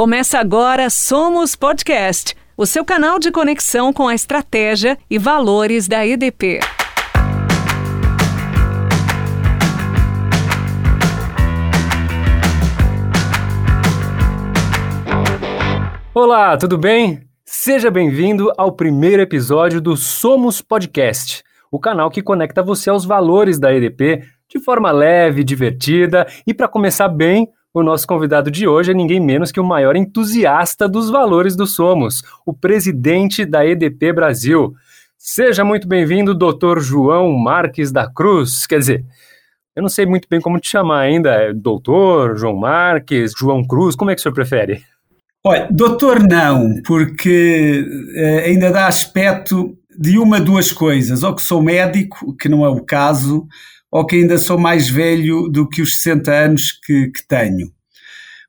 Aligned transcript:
Começa 0.00 0.38
agora 0.38 0.88
Somos 0.88 1.54
Podcast, 1.54 2.34
o 2.56 2.64
seu 2.64 2.82
canal 2.86 3.18
de 3.18 3.30
conexão 3.30 3.92
com 3.92 4.08
a 4.08 4.14
estratégia 4.14 4.96
e 5.10 5.18
valores 5.18 5.86
da 5.86 6.06
EDP. 6.06 6.60
Olá, 16.14 16.56
tudo 16.56 16.78
bem? 16.78 17.20
Seja 17.44 17.90
bem-vindo 17.90 18.50
ao 18.56 18.72
primeiro 18.72 19.20
episódio 19.20 19.82
do 19.82 19.98
Somos 19.98 20.62
Podcast, 20.62 21.44
o 21.70 21.78
canal 21.78 22.10
que 22.10 22.22
conecta 22.22 22.62
você 22.62 22.88
aos 22.88 23.04
valores 23.04 23.58
da 23.58 23.70
EDP 23.70 24.22
de 24.48 24.58
forma 24.60 24.90
leve, 24.90 25.44
divertida 25.44 26.26
e 26.46 26.54
para 26.54 26.66
começar 26.66 27.08
bem, 27.08 27.46
o 27.72 27.82
nosso 27.82 28.06
convidado 28.06 28.50
de 28.50 28.66
hoje 28.66 28.90
é 28.90 28.94
ninguém 28.94 29.20
menos 29.20 29.52
que 29.52 29.60
o 29.60 29.64
maior 29.64 29.94
entusiasta 29.94 30.88
dos 30.88 31.08
valores 31.08 31.54
do 31.54 31.66
Somos, 31.66 32.22
o 32.44 32.52
presidente 32.52 33.44
da 33.44 33.64
EDP 33.64 34.12
Brasil. 34.12 34.74
Seja 35.16 35.64
muito 35.64 35.86
bem-vindo, 35.86 36.34
doutor 36.34 36.80
João 36.80 37.30
Marques 37.32 37.92
da 37.92 38.10
Cruz. 38.10 38.66
Quer 38.66 38.78
dizer, 38.80 39.04
eu 39.76 39.82
não 39.82 39.88
sei 39.88 40.04
muito 40.04 40.26
bem 40.28 40.40
como 40.40 40.58
te 40.58 40.68
chamar 40.68 41.00
ainda. 41.00 41.30
É 41.30 41.52
doutor, 41.52 42.36
João 42.36 42.56
Marques, 42.56 43.32
João 43.38 43.64
Cruz, 43.64 43.94
como 43.94 44.10
é 44.10 44.14
que 44.14 44.20
o 44.20 44.22
senhor 44.22 44.34
prefere? 44.34 44.82
Olha, 45.44 45.68
doutor 45.70 46.20
não, 46.20 46.82
porque 46.84 47.86
eh, 48.14 48.44
ainda 48.46 48.70
dá 48.70 48.88
aspecto 48.88 49.76
de 49.96 50.18
uma, 50.18 50.40
duas 50.40 50.72
coisas. 50.72 51.22
Ou 51.22 51.34
que 51.34 51.42
sou 51.42 51.62
médico, 51.62 52.36
que 52.36 52.48
não 52.48 52.64
é 52.64 52.68
o 52.68 52.80
caso, 52.80 53.46
ou 53.90 54.06
que 54.06 54.16
ainda 54.16 54.38
sou 54.38 54.58
mais 54.58 54.88
velho 54.88 55.48
do 55.48 55.68
que 55.68 55.82
os 55.82 55.96
60 55.96 56.32
anos 56.32 56.72
que, 56.72 57.08
que 57.08 57.26
tenho. 57.26 57.70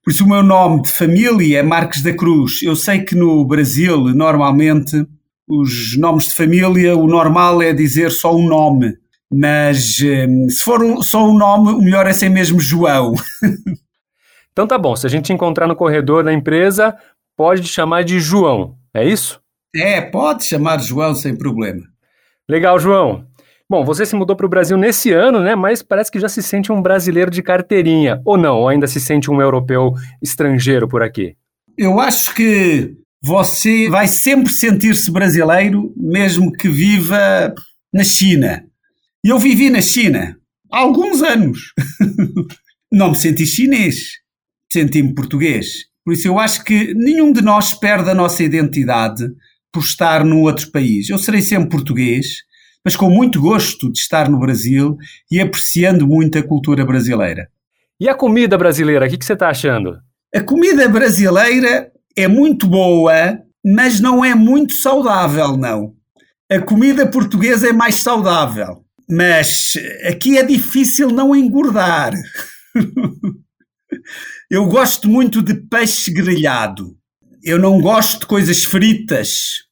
Por 0.04 0.12
isso, 0.12 0.26
o 0.26 0.30
meu 0.30 0.42
nome 0.42 0.82
de 0.82 0.90
família 0.90 1.60
é 1.60 1.64
Marques 1.64 2.02
da 2.02 2.14
Cruz. 2.14 2.62
Eu 2.64 2.76
sei 2.76 3.02
que 3.02 3.16
no 3.16 3.46
Brasil, 3.46 4.00
normalmente, 4.16 5.06
os 5.48 5.98
nomes 5.98 6.26
de 6.26 6.34
família, 6.34 6.96
o 6.96 7.08
normal 7.08 7.62
é 7.62 7.72
dizer 7.72 8.12
só 8.12 8.36
um 8.36 8.48
nome. 8.48 8.98
Mas 9.32 10.00
hum, 10.02 10.50
se 10.50 10.64
for 10.64 10.84
um, 10.84 11.02
só 11.02 11.24
um 11.26 11.38
nome, 11.38 11.72
o 11.72 11.82
melhor 11.82 12.08
é 12.08 12.14
ser 12.14 12.30
mesmo 12.30 12.60
João. 12.60 13.14
então 14.52 14.68
tá 14.68 14.78
bom, 14.78 14.96
se 14.96 15.06
a 15.06 15.10
gente 15.10 15.32
encontrar 15.32 15.68
no 15.68 15.76
corredor 15.76 16.24
da 16.24 16.34
empresa, 16.34 16.98
pode 17.38 17.68
chamar 17.68 18.04
de 18.04 18.20
João, 18.20 18.76
é 18.94 19.06
isso? 19.06 19.40
É, 19.74 20.02
pode 20.02 20.44
chamar 20.44 20.82
João 20.82 21.16
sem 21.16 21.36
problema. 21.36 21.82
Legal, 22.50 22.78
João. 22.78 23.26
Bom, 23.72 23.86
você 23.86 24.06
se 24.06 24.18
mudou 24.18 24.36
para 24.36 24.46
o 24.46 24.50
Brasil 24.50 24.76
nesse 24.76 25.14
ano, 25.14 25.40
né? 25.40 25.56
Mas 25.56 25.82
parece 25.82 26.12
que 26.12 26.20
já 26.20 26.28
se 26.28 26.44
sente 26.44 26.74
um 26.74 26.82
brasileiro 26.82 27.32
de 27.32 27.42
carteirinha. 27.42 28.22
Ou 28.26 28.38
não? 28.38 28.58
Ou 28.58 28.68
ainda 28.68 28.86
se 28.86 29.00
sente 29.00 29.32
um 29.32 29.40
europeu 29.42 29.94
estrangeiro 30.22 30.90
por 30.90 31.02
aqui? 31.02 31.38
Eu 31.78 31.98
acho 31.98 32.36
que 32.36 32.94
você 33.24 33.88
vai 33.88 34.10
sempre 34.10 34.52
sentir-se 34.52 35.10
brasileiro, 35.10 35.94
mesmo 35.96 36.52
que 36.52 36.68
viva 36.68 37.56
na 37.94 38.04
China. 38.04 38.62
Eu 39.24 39.40
vivi 39.40 39.70
na 39.70 39.82
China 39.82 40.36
há 40.70 40.80
alguns 40.80 41.24
anos. 41.24 41.72
não 42.92 43.12
me 43.12 43.16
senti 43.16 43.46
chinês, 43.46 44.18
senti-me 44.70 45.16
português. 45.16 45.86
Por 46.04 46.14
isso 46.14 46.28
eu 46.28 46.38
acho 46.38 46.66
que 46.66 46.94
nenhum 46.94 47.32
de 47.32 47.42
nós 47.42 47.74
perde 47.74 48.10
a 48.10 48.14
nossa 48.14 48.44
identidade 48.44 49.24
por 49.72 49.82
estar 49.82 50.26
num 50.26 50.42
outro 50.42 50.70
país. 50.72 51.10
Eu 51.10 51.18
serei 51.18 51.42
sempre 51.42 51.70
português 51.70 52.51
mas 52.84 52.96
com 52.96 53.10
muito 53.10 53.40
gosto 53.40 53.92
de 53.92 54.00
estar 54.00 54.30
no 54.30 54.40
Brasil 54.40 54.98
e 55.32 55.40
apreciando 55.40 56.08
muito 56.08 56.38
a 56.38 56.44
cultura 56.44 56.86
brasileira. 56.86 57.50
E 58.00 58.10
a 58.10 58.16
comida 58.16 58.58
brasileira, 58.58 59.06
o 59.06 59.10
que, 59.10 59.18
que 59.18 59.26
você 59.26 59.34
está 59.34 59.50
achando? 59.50 60.00
A 60.34 60.42
comida 60.42 60.88
brasileira 60.90 61.92
é 62.16 62.28
muito 62.28 62.68
boa, 62.68 63.40
mas 63.64 64.00
não 64.00 64.26
é 64.26 64.34
muito 64.34 64.74
saudável, 64.74 65.56
não. 65.56 65.94
A 66.52 66.60
comida 66.60 67.08
portuguesa 67.08 67.70
é 67.70 67.74
mais 67.74 67.96
saudável, 67.96 68.84
mas 69.10 69.74
aqui 70.08 70.38
é 70.38 70.44
difícil 70.44 71.10
não 71.10 71.36
engordar. 71.36 72.14
Eu 74.50 74.66
gosto 74.66 75.08
muito 75.08 75.42
de 75.42 75.54
peixe 75.54 76.12
grelhado. 76.12 76.98
Eu 77.44 77.58
não 77.58 77.80
gosto 77.80 78.22
de 78.22 78.26
coisas 78.26 78.64
fritas, 78.64 79.64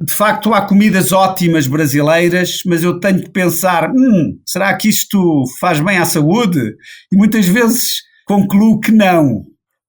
de 0.00 0.14
facto 0.14 0.54
há 0.54 0.60
comidas 0.62 1.12
ótimas 1.12 1.66
brasileiras, 1.66 2.62
mas 2.64 2.82
eu 2.82 3.00
tenho 3.00 3.22
que 3.22 3.30
pensar, 3.30 3.90
hum, 3.90 4.38
será 4.46 4.74
que 4.76 4.88
isto 4.88 5.44
faz 5.58 5.80
bem 5.80 5.98
à 5.98 6.04
saúde? 6.04 6.76
E 7.12 7.16
muitas 7.16 7.46
vezes 7.46 8.02
concluo 8.26 8.78
que 8.78 8.92
não. 8.92 9.42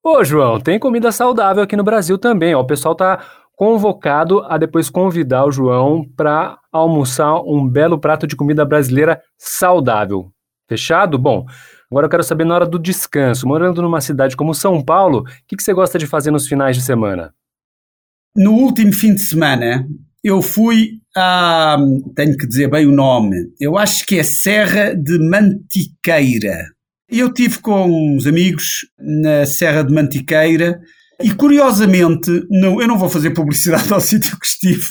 Ô 0.03 0.23
João, 0.23 0.59
tem 0.59 0.79
comida 0.79 1.11
saudável 1.11 1.61
aqui 1.61 1.75
no 1.75 1.83
Brasil 1.83 2.17
também. 2.17 2.55
Ó. 2.55 2.61
O 2.61 2.65
pessoal 2.65 2.93
está 2.93 3.23
convocado 3.55 4.41
a 4.47 4.57
depois 4.57 4.89
convidar 4.89 5.45
o 5.45 5.51
João 5.51 6.03
para 6.15 6.57
almoçar 6.71 7.41
um 7.41 7.67
belo 7.67 7.99
prato 7.99 8.25
de 8.25 8.35
comida 8.35 8.63
brasileira 8.63 9.21
saudável. 9.37 10.31
Fechado? 10.67 11.19
Bom, 11.19 11.45
agora 11.91 12.05
eu 12.05 12.09
quero 12.09 12.23
saber 12.23 12.45
na 12.45 12.55
hora 12.55 12.65
do 12.65 12.79
descanso. 12.79 13.47
Morando 13.47 13.81
numa 13.81 14.01
cidade 14.01 14.37
como 14.37 14.55
São 14.55 14.81
Paulo, 14.81 15.19
o 15.19 15.23
que, 15.47 15.57
que 15.57 15.63
você 15.63 15.73
gosta 15.73 15.99
de 15.99 16.07
fazer 16.07 16.31
nos 16.31 16.47
finais 16.47 16.77
de 16.77 16.81
semana? 16.81 17.33
No 18.35 18.53
último 18.53 18.93
fim 18.93 19.13
de 19.13 19.21
semana, 19.21 19.87
eu 20.23 20.41
fui 20.41 20.99
a. 21.15 21.77
Tenho 22.15 22.37
que 22.37 22.47
dizer 22.47 22.69
bem 22.69 22.85
o 22.85 22.91
nome. 22.91 23.35
Eu 23.59 23.77
acho 23.77 24.05
que 24.05 24.19
é 24.19 24.23
Serra 24.23 24.93
de 24.93 25.17
Mantiqueira. 25.19 26.65
Eu 27.09 27.33
tive 27.33 27.59
com 27.59 28.15
uns 28.15 28.27
amigos 28.27 28.85
na 28.99 29.45
Serra 29.45 29.83
de 29.83 29.93
Mantiqueira 29.93 30.79
e, 31.21 31.31
curiosamente, 31.31 32.29
não, 32.49 32.79
eu 32.79 32.87
não 32.87 32.97
vou 32.97 33.09
fazer 33.09 33.31
publicidade 33.31 33.91
ao 33.93 33.99
sítio 33.99 34.39
que 34.39 34.45
estive. 34.45 34.85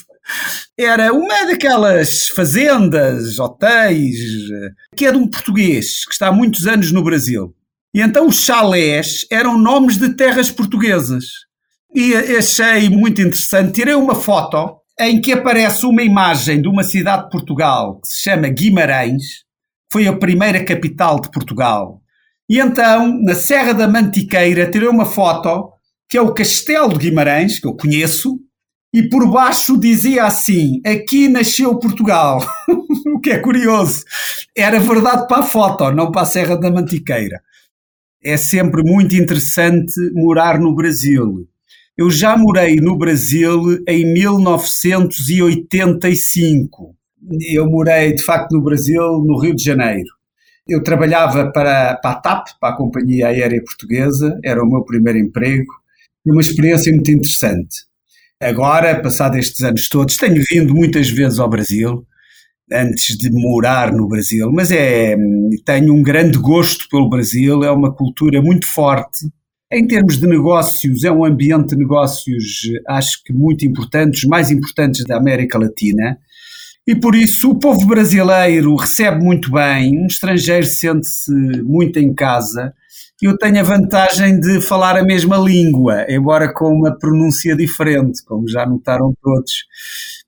Era 0.76 1.12
uma 1.12 1.46
daquelas 1.46 2.28
fazendas, 2.28 3.38
hotéis, 3.38 4.18
que 4.94 5.06
é 5.06 5.12
de 5.12 5.16
um 5.16 5.26
português 5.26 6.04
que 6.04 6.12
está 6.12 6.28
há 6.28 6.32
muitos 6.32 6.66
anos 6.66 6.92
no 6.92 7.02
Brasil. 7.02 7.54
E 7.94 8.00
então 8.00 8.26
os 8.26 8.42
chalés 8.42 9.26
eram 9.30 9.58
nomes 9.58 9.96
de 9.96 10.14
terras 10.14 10.50
portuguesas. 10.50 11.24
E 11.94 12.14
achei 12.14 12.88
muito 12.90 13.20
interessante. 13.20 13.72
Tirei 13.72 13.94
uma 13.94 14.14
foto 14.14 14.78
em 15.00 15.20
que 15.20 15.32
aparece 15.32 15.86
uma 15.86 16.02
imagem 16.02 16.60
de 16.60 16.68
uma 16.68 16.82
cidade 16.82 17.24
de 17.24 17.30
Portugal 17.30 18.00
que 18.00 18.08
se 18.08 18.22
chama 18.22 18.48
Guimarães, 18.48 19.44
foi 19.90 20.06
a 20.06 20.16
primeira 20.16 20.64
capital 20.64 21.20
de 21.20 21.30
Portugal. 21.30 22.02
E 22.48 22.58
então, 22.58 23.18
na 23.22 23.34
Serra 23.34 23.72
da 23.72 23.86
Mantiqueira, 23.86 24.70
tirei 24.70 24.88
uma 24.88 25.06
foto 25.06 25.72
que 26.08 26.16
é 26.16 26.22
o 26.22 26.32
Castelo 26.32 26.96
de 26.98 27.10
Guimarães, 27.10 27.58
que 27.58 27.66
eu 27.66 27.76
conheço, 27.76 28.40
e 28.92 29.08
por 29.08 29.30
baixo 29.30 29.78
dizia 29.78 30.24
assim: 30.24 30.80
Aqui 30.84 31.28
nasceu 31.28 31.78
Portugal. 31.78 32.40
o 33.14 33.20
que 33.20 33.30
é 33.30 33.38
curioso. 33.38 34.04
Era 34.56 34.80
verdade 34.80 35.28
para 35.28 35.42
a 35.42 35.46
foto, 35.46 35.90
não 35.92 36.10
para 36.10 36.22
a 36.22 36.26
Serra 36.26 36.56
da 36.56 36.70
Mantiqueira. 36.70 37.42
É 38.22 38.36
sempre 38.36 38.82
muito 38.82 39.14
interessante 39.14 39.92
morar 40.14 40.58
no 40.58 40.74
Brasil. 40.74 41.46
Eu 41.98 42.10
já 42.12 42.38
morei 42.38 42.76
no 42.76 42.96
Brasil 42.96 43.82
em 43.88 44.12
1985. 44.12 46.94
Eu 47.50 47.68
morei, 47.68 48.14
de 48.14 48.22
facto, 48.22 48.52
no 48.52 48.62
Brasil, 48.62 49.02
no 49.26 49.36
Rio 49.40 49.56
de 49.56 49.64
Janeiro. 49.64 50.08
Eu 50.68 50.80
trabalhava 50.80 51.50
para, 51.50 51.96
para 51.96 52.10
a 52.12 52.20
TAP, 52.20 52.50
para 52.60 52.72
a 52.72 52.76
Companhia 52.76 53.26
Aérea 53.26 53.60
Portuguesa, 53.64 54.38
era 54.44 54.62
o 54.62 54.70
meu 54.70 54.84
primeiro 54.84 55.18
emprego, 55.18 55.72
uma 56.24 56.40
experiência 56.40 56.92
muito 56.92 57.10
interessante. 57.10 57.78
Agora, 58.40 59.02
passados 59.02 59.36
estes 59.36 59.64
anos 59.64 59.88
todos, 59.88 60.16
tenho 60.16 60.40
vindo 60.48 60.72
muitas 60.72 61.10
vezes 61.10 61.40
ao 61.40 61.50
Brasil, 61.50 62.06
antes 62.70 63.18
de 63.18 63.28
morar 63.28 63.92
no 63.92 64.06
Brasil, 64.06 64.52
mas 64.52 64.70
é, 64.70 65.16
tenho 65.64 65.92
um 65.92 66.02
grande 66.02 66.38
gosto 66.38 66.88
pelo 66.88 67.08
Brasil, 67.08 67.64
é 67.64 67.72
uma 67.72 67.92
cultura 67.92 68.40
muito 68.40 68.68
forte, 68.68 69.26
em 69.70 69.86
termos 69.86 70.18
de 70.18 70.26
negócios, 70.26 71.04
é 71.04 71.12
um 71.12 71.24
ambiente 71.24 71.70
de 71.70 71.76
negócios, 71.76 72.62
acho 72.86 73.22
que 73.22 73.32
muito 73.32 73.66
importantes, 73.66 74.24
mais 74.24 74.50
importantes 74.50 75.04
da 75.04 75.16
América 75.16 75.58
Latina. 75.58 76.18
E 76.86 76.96
por 76.96 77.14
isso 77.14 77.50
o 77.50 77.58
povo 77.58 77.86
brasileiro 77.86 78.74
recebe 78.74 79.22
muito 79.22 79.50
bem, 79.52 79.98
um 79.98 80.06
estrangeiro 80.06 80.64
sente-se 80.64 81.30
muito 81.62 81.98
em 81.98 82.14
casa. 82.14 82.72
Eu 83.20 83.36
tenho 83.36 83.60
a 83.60 83.62
vantagem 83.62 84.40
de 84.40 84.60
falar 84.62 84.96
a 84.96 85.04
mesma 85.04 85.36
língua, 85.36 86.06
embora 86.08 86.50
com 86.50 86.72
uma 86.72 86.96
pronúncia 86.96 87.54
diferente, 87.54 88.24
como 88.24 88.48
já 88.48 88.64
notaram 88.64 89.12
todos. 89.22 89.66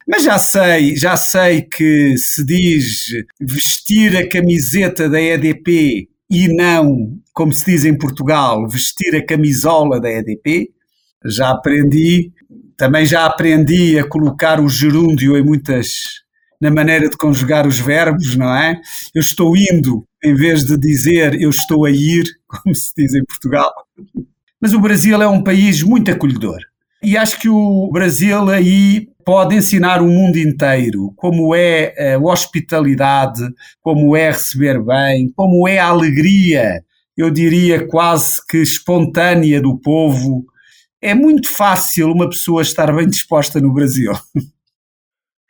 Mas 0.06 0.25
já 0.25 0.37
sei, 0.38 0.97
já 0.97 1.17
sei 1.17 1.62
que 1.62 2.19
se 2.19 2.44
diz 2.44 3.06
vestir 3.41 4.17
a 4.17 4.29
camiseta 4.29 5.09
da 5.09 5.20
EDP 5.20 6.11
e 6.31 6.47
não, 6.47 7.19
como 7.32 7.53
se 7.53 7.65
diz 7.65 7.85
em 7.85 7.99
Portugal, 7.99 8.69
vestir 8.69 9.17
a 9.17 9.25
camisola 9.25 10.00
da 10.00 10.09
EDP. 10.09 10.71
Já 11.27 11.50
aprendi, 11.50 12.32
também 12.77 13.05
já 13.05 13.27
aprendi 13.27 13.99
a 13.99 14.09
colocar 14.09 14.61
o 14.61 14.69
gerúndio 14.69 15.37
em 15.37 15.43
muitas 15.43 16.21
na 16.61 16.71
maneira 16.71 17.09
de 17.09 17.17
conjugar 17.17 17.67
os 17.67 17.81
verbos, 17.81 18.37
não 18.37 18.55
é? 18.55 18.81
Eu 19.15 19.21
estou 19.21 19.56
indo, 19.56 20.06
em 20.23 20.35
vez 20.35 20.65
de 20.65 20.77
dizer 20.77 21.41
eu 21.41 21.50
estou 21.50 21.85
a 21.87 21.91
ir, 21.91 22.25
como 22.47 22.75
se 22.75 22.93
diz 22.97 23.15
em 23.15 23.25
Portugal. 23.25 23.73
Mas 24.61 24.73
o 24.73 24.81
Brasil 24.81 25.21
é 25.21 25.26
um 25.26 25.43
país 25.43 25.83
muito 25.83 26.11
acolhedor. 26.11 26.59
E 27.03 27.17
acho 27.17 27.41
que 27.41 27.49
o 27.49 27.91
Brasil 27.91 28.50
aí 28.50 29.09
pode 29.25 29.55
ensinar 29.55 30.02
o 30.02 30.08
mundo 30.08 30.37
inteiro 30.38 31.12
como 31.17 31.55
é 31.55 32.14
a 32.14 32.19
hospitalidade, 32.19 33.43
como 33.81 34.17
é 34.17 34.31
receber 34.31 34.82
bem, 34.82 35.32
como 35.34 35.67
é 35.69 35.78
a 35.78 35.88
alegria, 35.88 36.82
eu 37.17 37.31
diria 37.31 37.87
quase 37.87 38.44
que 38.46 38.58
espontânea 38.58 39.61
do 39.61 39.78
povo. 39.78 40.44
É 41.02 41.14
muito 41.14 41.49
fácil 41.49 42.11
uma 42.11 42.28
pessoa 42.28 42.62
estar 42.62 42.94
bem 42.94 43.08
disposta 43.08 43.61
no 43.61 43.72
Brasil. 43.72 44.12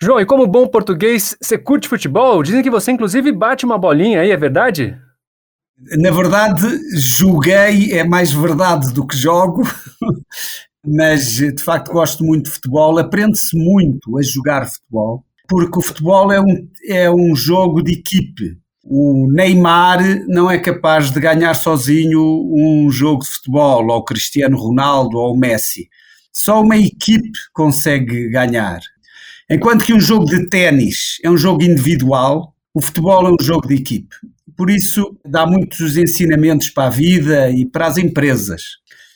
João, 0.02 0.19
e 0.19 0.25
como 0.25 0.46
bom 0.46 0.66
português, 0.66 1.37
você 1.40 1.58
curte 1.58 1.88
futebol? 1.88 2.43
Dizem 2.43 2.62
que 2.62 2.70
você 2.70 2.90
inclusive 2.90 3.31
bate 3.32 3.66
uma 3.66 3.76
bolinha 3.76 4.23
aí, 4.23 4.31
é 4.31 4.37
verdade? 4.37 4.96
Na 5.99 6.11
verdade, 6.11 6.62
joguei, 6.99 7.93
é 7.93 8.05
mais 8.05 8.32
verdade 8.32 8.93
do 8.93 9.06
que 9.06 9.16
jogo, 9.16 9.62
mas 10.87 11.37
de 11.37 11.62
facto 11.62 11.93
gosto 11.93 12.25
muito 12.25 12.47
de 12.47 12.53
futebol. 12.53 12.99
Aprende-se 12.99 13.56
muito 13.56 14.19
a 14.19 14.23
jogar 14.23 14.69
futebol, 14.69 15.25
porque 15.49 15.79
o 15.79 15.82
futebol 15.82 16.32
é 16.32 16.41
um, 16.41 16.69
é 16.87 17.11
um 17.11 17.35
jogo 17.35 17.82
de 17.82 17.93
equipe. 17.93 18.56
O 18.82 19.31
Neymar 19.31 20.00
não 20.27 20.50
é 20.50 20.59
capaz 20.59 21.11
de 21.11 21.21
ganhar 21.21 21.55
sozinho 21.55 22.21
um 22.53 22.91
jogo 22.91 23.23
de 23.23 23.31
futebol, 23.31 23.87
ou 23.87 23.99
o 23.99 24.05
Cristiano 24.05 24.56
Ronaldo 24.56 25.19
ou 25.19 25.35
o 25.35 25.38
Messi. 25.38 25.88
Só 26.32 26.62
uma 26.62 26.77
equipe 26.77 27.31
consegue 27.53 28.29
ganhar. 28.31 28.81
Enquanto 29.50 29.85
que 29.85 29.93
um 29.93 30.00
jogo 30.00 30.25
de 30.26 30.49
ténis 30.49 31.19
é 31.25 31.31
um 31.31 31.37
jogo 31.37 31.62
individual, 31.62 32.55
o 32.73 32.81
futebol 32.81 33.26
é 33.26 33.31
um 33.31 33.44
jogo 33.44 33.67
de 33.67 33.75
equipe. 33.75 34.15
Por 34.56 34.71
isso, 34.71 35.17
dá 35.26 35.44
muitos 35.44 35.97
ensinamentos 35.97 36.71
para 36.71 36.87
a 36.87 36.91
vida 36.91 37.50
e 37.50 37.67
para 37.67 37.87
as 37.87 37.99
empresas. 37.99 38.62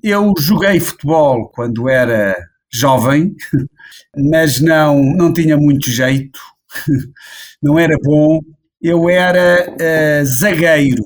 Eu 0.06 0.34
joguei 0.38 0.78
futebol 0.80 1.48
quando 1.48 1.88
era 1.88 2.36
jovem, 2.70 3.34
mas 4.14 4.60
não, 4.60 5.02
não 5.02 5.32
tinha 5.32 5.56
muito 5.56 5.90
jeito, 5.90 6.38
não 7.62 7.78
era 7.78 7.96
bom. 8.02 8.38
Eu 8.82 9.08
era 9.08 9.66
uh, 9.66 10.26
zagueiro. 10.26 11.02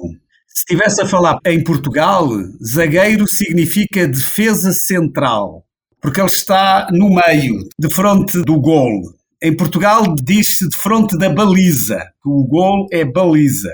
Se 0.48 0.64
estivesse 0.68 1.00
a 1.00 1.06
falar 1.06 1.38
em 1.46 1.62
Portugal, 1.62 2.28
zagueiro 2.60 3.28
significa 3.28 4.08
defesa 4.08 4.72
central, 4.72 5.64
porque 6.02 6.20
ele 6.20 6.26
está 6.26 6.88
no 6.90 7.08
meio, 7.08 7.54
de 7.78 7.88
frente 7.88 8.42
do 8.42 8.60
gol. 8.60 9.00
Em 9.40 9.56
Portugal 9.56 10.12
diz-se 10.20 10.68
de 10.68 10.76
frente 10.76 11.16
da 11.16 11.30
baliza, 11.30 12.04
o 12.26 12.44
gol 12.44 12.88
é 12.90 13.04
baliza. 13.04 13.72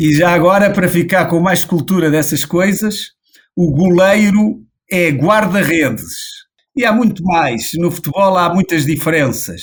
E 0.00 0.14
já 0.14 0.32
agora, 0.32 0.70
para 0.70 0.88
ficar 0.88 1.26
com 1.26 1.40
mais 1.40 1.62
cultura 1.62 2.10
dessas 2.10 2.46
coisas, 2.46 3.12
o 3.56 3.70
goleiro 3.70 4.60
é 4.90 5.10
guarda-redes. 5.10 6.12
E 6.76 6.84
há 6.84 6.92
muito 6.92 7.22
mais. 7.22 7.70
No 7.74 7.90
futebol 7.90 8.36
há 8.36 8.52
muitas 8.52 8.86
diferenças. 8.86 9.62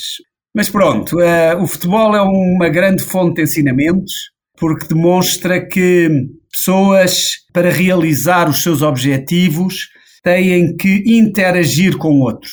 Mas 0.54 0.68
pronto, 0.68 1.16
uh, 1.16 1.62
o 1.62 1.66
futebol 1.66 2.14
é 2.14 2.22
uma 2.22 2.68
grande 2.68 3.04
fonte 3.04 3.36
de 3.36 3.42
ensinamentos, 3.42 4.12
porque 4.58 4.86
demonstra 4.88 5.64
que 5.64 6.08
pessoas, 6.50 7.44
para 7.52 7.70
realizar 7.70 8.48
os 8.48 8.62
seus 8.62 8.82
objetivos, 8.82 9.88
têm 10.22 10.76
que 10.76 11.04
interagir 11.06 11.96
com 11.96 12.20
outros. 12.20 12.52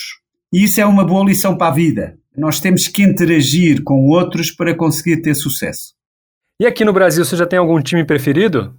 E 0.53 0.63
isso 0.63 0.79
é 0.79 0.85
uma 0.85 1.03
boa 1.03 1.25
lição 1.25 1.57
para 1.57 1.71
a 1.71 1.75
vida. 1.75 2.17
Nós 2.35 2.59
temos 2.59 2.87
que 2.87 3.01
interagir 3.01 3.83
com 3.83 4.07
outros 4.09 4.51
para 4.51 4.75
conseguir 4.75 5.21
ter 5.21 5.33
sucesso. 5.33 5.93
E 6.59 6.65
aqui 6.65 6.85
no 6.85 6.93
Brasil, 6.93 7.25
você 7.25 7.35
já 7.35 7.45
tem 7.45 7.57
algum 7.57 7.81
time 7.81 8.05
preferido? 8.05 8.75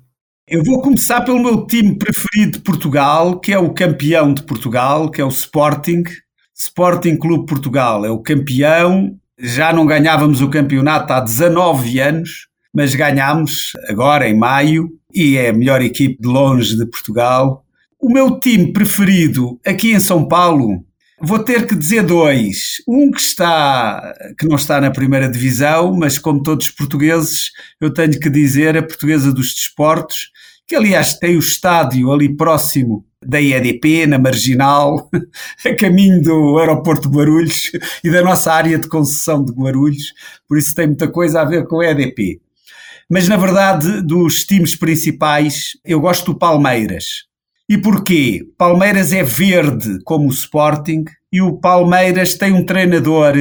Eu 0.50 0.64
vou 0.64 0.80
começar 0.80 1.20
pelo 1.20 1.42
meu 1.42 1.66
time 1.66 1.98
preferido 1.98 2.52
de 2.52 2.64
Portugal, 2.64 3.38
que 3.38 3.52
é 3.52 3.58
o 3.58 3.74
campeão 3.74 4.32
de 4.32 4.42
Portugal, 4.42 5.10
que 5.10 5.20
é 5.20 5.24
o 5.24 5.28
Sporting. 5.28 6.02
Sporting 6.56 7.16
Clube 7.18 7.44
Portugal 7.44 8.02
é 8.06 8.10
o 8.10 8.22
campeão. 8.22 9.14
Já 9.38 9.74
não 9.74 9.84
ganhávamos 9.84 10.40
o 10.40 10.48
campeonato 10.48 11.12
há 11.12 11.20
19 11.20 12.00
anos, 12.00 12.48
mas 12.74 12.94
ganhámos 12.94 13.72
agora 13.90 14.26
em 14.26 14.34
maio 14.34 14.88
e 15.14 15.36
é 15.36 15.50
a 15.50 15.52
melhor 15.52 15.82
equipe 15.82 16.16
de 16.18 16.26
longe 16.26 16.78
de 16.78 16.86
Portugal. 16.86 17.62
O 18.00 18.10
meu 18.10 18.40
time 18.40 18.72
preferido 18.72 19.60
aqui 19.66 19.92
em 19.92 20.00
São 20.00 20.26
Paulo 20.26 20.82
Vou 21.20 21.40
ter 21.40 21.66
que 21.66 21.74
dizer 21.74 22.04
dois. 22.04 22.80
Um 22.86 23.10
que 23.10 23.20
está, 23.20 24.14
que 24.38 24.46
não 24.46 24.54
está 24.54 24.80
na 24.80 24.90
primeira 24.90 25.28
divisão, 25.28 25.92
mas 25.96 26.16
como 26.16 26.42
todos 26.42 26.66
os 26.66 26.72
portugueses, 26.72 27.50
eu 27.80 27.92
tenho 27.92 28.18
que 28.20 28.30
dizer 28.30 28.76
a 28.76 28.82
portuguesa 28.82 29.32
dos 29.32 29.52
desportos, 29.52 30.30
que 30.66 30.76
aliás 30.76 31.14
tem 31.14 31.34
o 31.34 31.40
estádio 31.40 32.12
ali 32.12 32.36
próximo 32.36 33.04
da 33.20 33.42
EDP, 33.42 34.06
na 34.06 34.18
Marginal, 34.18 35.10
a 35.66 35.74
caminho 35.74 36.22
do 36.22 36.58
aeroporto 36.58 37.08
de 37.08 37.16
Guarulhos 37.16 37.72
e 38.04 38.10
da 38.10 38.22
nossa 38.22 38.52
área 38.52 38.78
de 38.78 38.86
concessão 38.86 39.44
de 39.44 39.52
Guarulhos, 39.52 40.12
por 40.48 40.56
isso 40.56 40.72
tem 40.72 40.86
muita 40.86 41.08
coisa 41.08 41.40
a 41.40 41.44
ver 41.44 41.66
com 41.66 41.80
a 41.80 41.86
EDP. 41.86 42.40
Mas 43.10 43.26
na 43.26 43.36
verdade, 43.36 44.02
dos 44.02 44.44
times 44.44 44.76
principais, 44.76 45.72
eu 45.84 45.98
gosto 46.00 46.32
do 46.32 46.38
Palmeiras. 46.38 47.27
E 47.68 47.76
porquê? 47.76 48.48
Palmeiras 48.56 49.12
é 49.12 49.22
verde 49.22 49.98
como 50.04 50.26
o 50.26 50.32
Sporting 50.32 51.04
e 51.30 51.42
o 51.42 51.58
Palmeiras 51.58 52.34
tem 52.34 52.52
um 52.52 52.64
treinador 52.64 53.34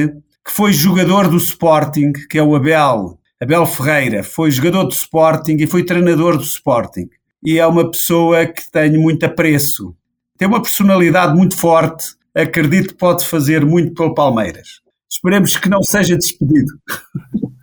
que 0.44 0.52
foi 0.52 0.72
jogador 0.72 1.28
do 1.28 1.38
Sporting, 1.38 2.12
que 2.28 2.36
é 2.36 2.42
o 2.42 2.54
Abel, 2.54 3.18
Abel 3.40 3.64
Ferreira, 3.66 4.22
foi 4.22 4.50
jogador 4.50 4.84
do 4.84 4.92
Sporting 4.92 5.56
e 5.60 5.66
foi 5.66 5.84
treinador 5.84 6.36
do 6.36 6.42
Sporting. 6.42 7.08
E 7.42 7.58
é 7.58 7.66
uma 7.66 7.90
pessoa 7.90 8.44
que 8.46 8.68
tenho 8.70 9.00
muito 9.00 9.24
apreço. 9.24 9.94
Tem 10.36 10.46
uma 10.46 10.60
personalidade 10.60 11.34
muito 11.34 11.56
forte, 11.56 12.08
acredito 12.34 12.88
que 12.88 12.98
pode 12.98 13.24
fazer 13.24 13.64
muito 13.64 13.94
pelo 13.94 14.14
Palmeiras. 14.14 14.80
Esperemos 15.10 15.56
que 15.56 15.68
não 15.68 15.82
seja 15.82 16.16
despedido. 16.16 16.72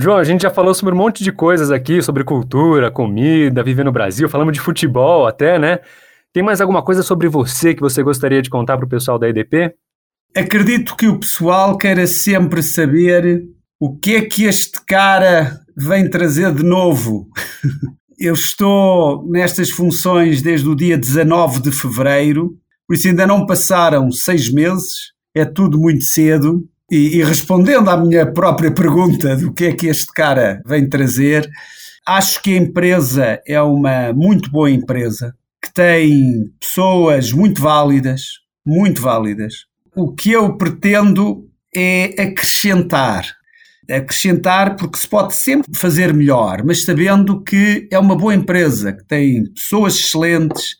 João, 0.00 0.16
a 0.16 0.24
gente 0.24 0.42
já 0.42 0.50
falou 0.50 0.72
sobre 0.72 0.94
um 0.94 0.96
monte 0.96 1.22
de 1.22 1.30
coisas 1.30 1.70
aqui, 1.70 2.00
sobre 2.00 2.24
cultura, 2.24 2.90
comida, 2.90 3.62
viver 3.62 3.84
no 3.84 3.92
Brasil, 3.92 4.30
falamos 4.30 4.54
de 4.54 4.60
futebol 4.60 5.26
até, 5.26 5.58
né? 5.58 5.80
Tem 6.32 6.42
mais 6.42 6.60
alguma 6.60 6.82
coisa 6.82 7.02
sobre 7.02 7.28
você 7.28 7.74
que 7.74 7.82
você 7.82 8.02
gostaria 8.02 8.40
de 8.40 8.48
contar 8.48 8.78
para 8.78 8.86
o 8.86 8.88
pessoal 8.88 9.18
da 9.18 9.28
EDP? 9.28 9.74
Acredito 10.34 10.96
que 10.96 11.06
o 11.06 11.18
pessoal 11.18 11.76
queira 11.76 12.06
sempre 12.06 12.62
saber 12.62 13.44
o 13.78 13.94
que 13.94 14.14
é 14.14 14.22
que 14.22 14.44
este 14.44 14.82
cara 14.86 15.60
vem 15.76 16.08
trazer 16.08 16.54
de 16.54 16.62
novo. 16.62 17.28
Eu 18.18 18.34
estou 18.34 19.26
nestas 19.30 19.70
funções 19.70 20.40
desde 20.40 20.68
o 20.68 20.74
dia 20.74 20.96
19 20.96 21.60
de 21.60 21.72
fevereiro, 21.72 22.54
por 22.86 22.94
isso 22.94 23.08
ainda 23.08 23.26
não 23.26 23.44
passaram 23.44 24.10
seis 24.10 24.50
meses, 24.50 25.12
é 25.34 25.44
tudo 25.44 25.78
muito 25.78 26.04
cedo. 26.04 26.66
E, 26.90 27.18
e, 27.18 27.22
respondendo 27.22 27.88
à 27.88 27.96
minha 27.96 28.26
própria 28.26 28.72
pergunta 28.72 29.36
do 29.36 29.52
que 29.52 29.66
é 29.66 29.72
que 29.72 29.86
este 29.86 30.12
cara 30.12 30.60
vem 30.66 30.88
trazer, 30.88 31.48
acho 32.04 32.42
que 32.42 32.52
a 32.52 32.56
empresa 32.56 33.40
é 33.46 33.62
uma 33.62 34.12
muito 34.12 34.50
boa 34.50 34.68
empresa, 34.68 35.32
que 35.62 35.72
tem 35.72 36.50
pessoas 36.58 37.30
muito 37.30 37.62
válidas, 37.62 38.22
muito 38.66 39.00
válidas. 39.00 39.66
O 39.94 40.12
que 40.12 40.32
eu 40.32 40.56
pretendo 40.56 41.48
é 41.72 42.06
acrescentar. 42.20 43.24
Acrescentar 43.88 44.74
porque 44.74 44.98
se 44.98 45.06
pode 45.06 45.34
sempre 45.34 45.72
fazer 45.76 46.12
melhor, 46.12 46.64
mas 46.64 46.84
sabendo 46.84 47.40
que 47.42 47.88
é 47.90 47.98
uma 48.00 48.16
boa 48.16 48.34
empresa, 48.34 48.92
que 48.92 49.04
tem 49.04 49.44
pessoas 49.52 49.94
excelentes, 49.94 50.74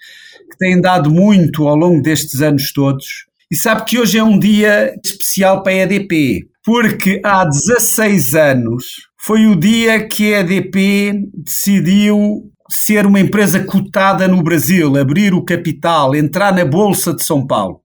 que 0.50 0.58
têm 0.58 0.80
dado 0.80 1.08
muito 1.08 1.68
ao 1.68 1.76
longo 1.76 2.02
destes 2.02 2.40
anos 2.40 2.72
todos 2.72 3.29
e 3.50 3.56
sabe 3.56 3.84
que 3.84 3.98
hoje 3.98 4.18
é 4.18 4.22
um 4.22 4.38
dia 4.38 4.94
especial 5.04 5.62
para 5.62 5.72
a 5.72 5.76
EDP, 5.76 6.48
porque 6.64 7.20
há 7.24 7.44
16 7.44 8.34
anos 8.34 8.84
foi 9.18 9.46
o 9.46 9.56
dia 9.56 10.06
que 10.06 10.32
a 10.32 10.40
EDP 10.40 11.28
decidiu 11.34 12.50
ser 12.70 13.04
uma 13.06 13.18
empresa 13.18 13.64
cotada 13.64 14.28
no 14.28 14.42
Brasil, 14.42 14.96
abrir 14.96 15.34
o 15.34 15.44
capital, 15.44 16.14
entrar 16.14 16.54
na 16.54 16.64
Bolsa 16.64 17.12
de 17.12 17.24
São 17.24 17.44
Paulo. 17.44 17.80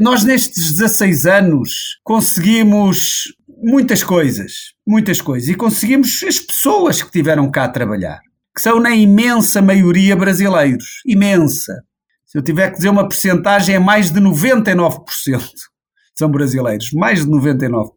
Nós, 0.00 0.24
nestes 0.24 0.72
16 0.72 1.26
anos, 1.26 1.70
conseguimos 2.02 3.24
muitas 3.62 4.02
coisas, 4.02 4.72
muitas 4.86 5.20
coisas, 5.20 5.48
e 5.48 5.54
conseguimos 5.54 6.22
as 6.26 6.40
pessoas 6.40 7.02
que 7.02 7.10
tiveram 7.10 7.50
cá 7.50 7.64
a 7.64 7.68
trabalhar, 7.68 8.20
que 8.54 8.62
são 8.62 8.80
na 8.80 8.90
imensa 8.90 9.60
maioria 9.60 10.16
brasileiros, 10.16 11.02
imensa. 11.06 11.74
Se 12.34 12.38
eu 12.38 12.42
tiver 12.42 12.70
que 12.70 12.78
dizer 12.78 12.88
uma 12.88 13.06
percentagem, 13.06 13.76
é 13.76 13.78
mais 13.78 14.10
de 14.10 14.20
99% 14.20 15.04
são 16.14 16.30
brasileiros, 16.30 16.92
mais 16.92 17.24
de 17.24 17.30
99%. 17.30 17.90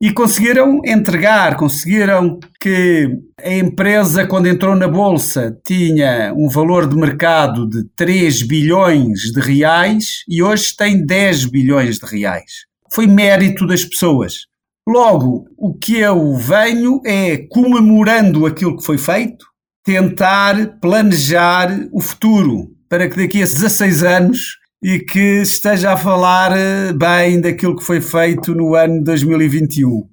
E 0.00 0.12
conseguiram 0.12 0.82
entregar, 0.84 1.56
conseguiram 1.56 2.38
que 2.60 3.08
a 3.40 3.54
empresa, 3.54 4.26
quando 4.26 4.46
entrou 4.46 4.76
na 4.76 4.86
Bolsa, 4.86 5.58
tinha 5.66 6.34
um 6.36 6.48
valor 6.48 6.86
de 6.86 6.94
mercado 6.94 7.66
de 7.66 7.82
3 7.96 8.42
bilhões 8.42 9.20
de 9.32 9.40
reais 9.40 10.22
e 10.28 10.42
hoje 10.42 10.76
tem 10.76 11.04
10 11.04 11.46
bilhões 11.46 11.98
de 11.98 12.06
reais. 12.06 12.66
Foi 12.92 13.06
mérito 13.06 13.66
das 13.66 13.84
pessoas. 13.84 14.46
Logo, 14.86 15.46
o 15.56 15.74
que 15.74 15.96
eu 15.96 16.34
venho 16.36 17.00
é, 17.04 17.38
comemorando 17.50 18.44
aquilo 18.44 18.76
que 18.76 18.84
foi 18.84 18.98
feito, 18.98 19.46
tentar 19.82 20.78
planejar 20.78 21.70
o 21.90 22.02
futuro 22.02 22.75
para 22.88 23.08
que 23.08 23.16
daqui 23.16 23.42
a 23.42 23.46
16 23.46 24.02
anos 24.02 24.58
e 24.82 25.00
que 25.00 25.40
esteja 25.42 25.92
a 25.92 25.96
falar 25.96 26.52
eh, 26.56 26.92
bem 26.92 27.40
daquilo 27.40 27.76
que 27.76 27.84
foi 27.84 28.00
feito 28.00 28.54
no 28.54 28.74
ano 28.74 29.02
2021. 29.02 30.08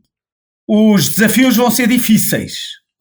Os 0.68 1.10
desafios 1.10 1.58
vão 1.58 1.70
ser 1.70 1.88
difíceis, 1.88 2.53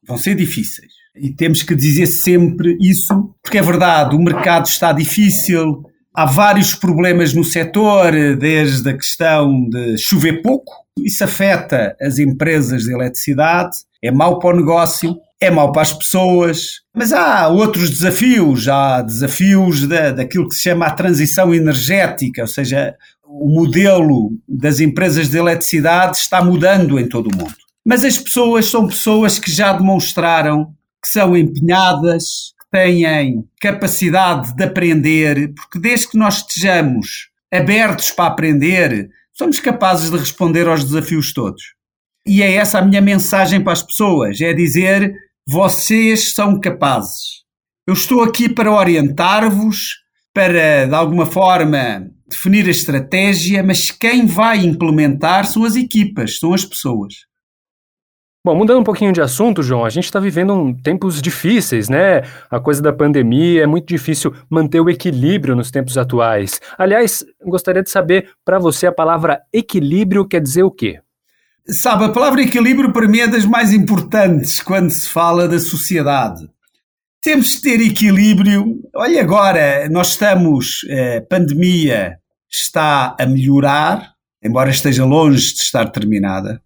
vão 0.06 0.18
ser 0.18 0.34
difíceis. 0.34 0.92
E 1.16 1.30
temos 1.30 1.62
que 1.62 1.74
dizer 1.74 2.06
sempre 2.06 2.76
isso, 2.80 3.34
porque 3.42 3.58
é 3.58 3.62
verdade, 3.62 4.16
o 4.16 4.18
mercado 4.18 4.66
está 4.66 4.92
difícil, 4.92 5.82
há 6.14 6.26
vários 6.26 6.74
problemas 6.74 7.32
no 7.34 7.44
setor, 7.44 8.12
desde 8.36 8.88
a 8.90 8.96
questão 8.96 9.68
de 9.68 9.96
chover 9.98 10.42
pouco, 10.42 10.72
isso 10.98 11.22
afeta 11.24 11.96
as 12.00 12.18
empresas 12.18 12.84
de 12.84 12.92
eletricidade, 12.92 13.76
é 14.02 14.10
mau 14.10 14.38
para 14.38 14.56
o 14.56 14.58
negócio, 14.58 15.16
é 15.42 15.50
mau 15.50 15.72
para 15.72 15.82
as 15.82 15.92
pessoas, 15.92 16.82
mas 16.94 17.12
há 17.12 17.48
outros 17.48 17.90
desafios, 17.90 18.68
há 18.68 19.02
desafios 19.02 19.88
da, 19.88 20.12
daquilo 20.12 20.48
que 20.48 20.54
se 20.54 20.62
chama 20.62 20.86
a 20.86 20.92
transição 20.92 21.52
energética, 21.52 22.42
ou 22.42 22.48
seja, 22.48 22.94
o 23.24 23.48
modelo 23.48 24.30
das 24.48 24.78
empresas 24.78 25.28
de 25.28 25.36
eletricidade 25.36 26.18
está 26.18 26.44
mudando 26.44 26.96
em 26.96 27.08
todo 27.08 27.26
o 27.26 27.36
mundo. 27.36 27.56
Mas 27.84 28.04
as 28.04 28.16
pessoas 28.16 28.66
são 28.66 28.86
pessoas 28.86 29.40
que 29.40 29.50
já 29.50 29.72
demonstraram 29.72 30.72
que 31.02 31.08
são 31.08 31.36
empenhadas, 31.36 32.52
que 32.60 32.70
têm 32.70 33.44
capacidade 33.60 34.54
de 34.54 34.62
aprender, 34.62 35.52
porque 35.54 35.80
desde 35.80 36.10
que 36.10 36.16
nós 36.16 36.36
estejamos 36.36 37.30
abertos 37.52 38.12
para 38.12 38.30
aprender, 38.30 39.10
somos 39.32 39.58
capazes 39.58 40.08
de 40.08 40.16
responder 40.16 40.68
aos 40.68 40.84
desafios 40.84 41.32
todos. 41.32 41.74
E 42.24 42.42
é 42.42 42.54
essa 42.54 42.78
a 42.78 42.82
minha 42.82 43.00
mensagem 43.00 43.60
para 43.60 43.72
as 43.72 43.82
pessoas: 43.82 44.40
é 44.40 44.52
dizer, 44.52 45.12
vocês 45.46 46.34
são 46.34 46.60
capazes. 46.60 47.42
Eu 47.86 47.94
estou 47.94 48.22
aqui 48.22 48.48
para 48.48 48.72
orientar-vos, 48.72 50.02
para, 50.32 50.86
de 50.86 50.94
alguma 50.94 51.26
forma, 51.26 52.08
definir 52.28 52.66
a 52.66 52.70
estratégia, 52.70 53.62
mas 53.62 53.90
quem 53.90 54.26
vai 54.26 54.58
implementar 54.58 55.46
são 55.46 55.64
as 55.64 55.76
equipas, 55.76 56.38
são 56.38 56.54
as 56.54 56.64
pessoas. 56.64 57.14
Bom, 58.44 58.56
mudando 58.56 58.80
um 58.80 58.84
pouquinho 58.84 59.12
de 59.12 59.20
assunto, 59.20 59.62
João, 59.62 59.84
a 59.84 59.90
gente 59.90 60.04
está 60.04 60.18
vivendo 60.18 60.52
um, 60.52 60.74
tempos 60.74 61.22
difíceis, 61.22 61.88
né? 61.88 62.22
A 62.50 62.58
coisa 62.58 62.82
da 62.82 62.92
pandemia, 62.92 63.62
é 63.62 63.66
muito 63.66 63.86
difícil 63.86 64.34
manter 64.50 64.80
o 64.80 64.90
equilíbrio 64.90 65.54
nos 65.54 65.70
tempos 65.70 65.96
atuais. 65.96 66.60
Aliás, 66.76 67.24
gostaria 67.44 67.84
de 67.84 67.90
saber, 67.90 68.30
para 68.44 68.58
você, 68.58 68.88
a 68.88 68.92
palavra 68.92 69.40
equilíbrio 69.52 70.26
quer 70.26 70.40
dizer 70.40 70.64
o 70.64 70.72
quê? 70.72 71.00
Sabe, 71.68 72.04
a 72.04 72.08
palavra 72.08 72.42
equilíbrio 72.42 72.92
para 72.92 73.06
mim 73.06 73.20
é 73.20 73.28
das 73.28 73.44
mais 73.44 73.72
importantes 73.72 74.60
quando 74.60 74.90
se 74.90 75.08
fala 75.08 75.46
da 75.46 75.60
sociedade. 75.60 76.48
Temos 77.20 77.54
de 77.54 77.62
ter 77.62 77.80
equilíbrio. 77.80 78.80
Olha, 78.94 79.20
agora 79.20 79.88
nós 79.88 80.10
estamos, 80.10 80.84
a 80.90 80.92
eh, 80.92 81.20
pandemia 81.20 82.18
está 82.50 83.16
a 83.18 83.24
melhorar, 83.26 84.12
embora 84.42 84.70
esteja 84.70 85.04
longe 85.04 85.54
de 85.54 85.62
estar 85.62 85.88
terminada. 85.90 86.60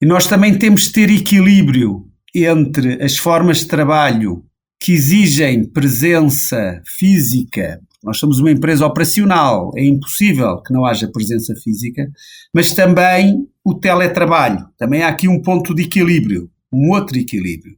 E 0.00 0.04
nós 0.04 0.26
também 0.26 0.58
temos 0.58 0.82
de 0.82 0.92
ter 0.92 1.10
equilíbrio 1.10 2.04
entre 2.34 3.02
as 3.02 3.16
formas 3.16 3.60
de 3.60 3.68
trabalho 3.68 4.44
que 4.78 4.92
exigem 4.92 5.64
presença 5.64 6.82
física. 6.98 7.80
Nós 8.04 8.18
somos 8.18 8.38
uma 8.38 8.50
empresa 8.50 8.86
operacional, 8.86 9.72
é 9.76 9.84
impossível 9.84 10.62
que 10.62 10.72
não 10.72 10.84
haja 10.84 11.10
presença 11.10 11.54
física, 11.62 12.06
mas 12.52 12.72
também 12.72 13.48
o 13.64 13.74
teletrabalho. 13.74 14.66
Também 14.76 15.02
há 15.02 15.08
aqui 15.08 15.26
um 15.26 15.40
ponto 15.40 15.74
de 15.74 15.84
equilíbrio, 15.84 16.50
um 16.70 16.90
outro 16.90 17.18
equilíbrio. 17.18 17.74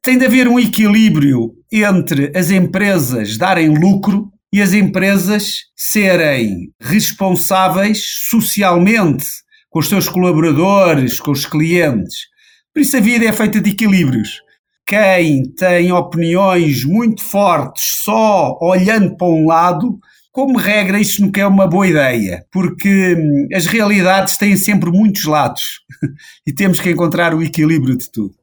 Tem 0.00 0.16
de 0.16 0.26
haver 0.26 0.46
um 0.46 0.60
equilíbrio 0.60 1.54
entre 1.72 2.30
as 2.36 2.50
empresas 2.50 3.36
darem 3.36 3.76
lucro 3.76 4.30
e 4.52 4.62
as 4.62 4.72
empresas 4.72 5.64
serem 5.74 6.72
responsáveis 6.80 8.00
socialmente 8.28 9.26
com 9.68 9.80
os 9.80 9.88
seus 9.88 10.08
colaboradores, 10.08 11.18
com 11.18 11.32
os 11.32 11.44
clientes. 11.44 12.28
Por 12.72 12.80
isso 12.80 12.96
a 12.96 13.00
vida 13.00 13.24
é 13.24 13.32
feita 13.32 13.60
de 13.60 13.70
equilíbrios. 13.70 14.43
Quem 14.86 15.50
tem 15.54 15.90
opiniões 15.92 16.84
muito 16.84 17.22
fortes 17.22 18.02
só 18.04 18.58
olhando 18.60 19.16
para 19.16 19.26
um 19.26 19.46
lado, 19.46 19.98
como 20.30 20.58
regra, 20.58 21.00
isso 21.00 21.22
nunca 21.22 21.40
é 21.40 21.46
uma 21.46 21.66
boa 21.66 21.86
ideia, 21.86 22.44
porque 22.52 23.14
hum, 23.14 23.48
as 23.54 23.66
realidades 23.66 24.36
têm 24.36 24.56
sempre 24.56 24.90
muitos 24.90 25.24
lados 25.24 25.80
e 26.46 26.52
temos 26.52 26.80
que 26.80 26.90
encontrar 26.90 27.34
o 27.34 27.42
equilíbrio 27.42 27.96
de 27.96 28.10
tudo. 28.10 28.34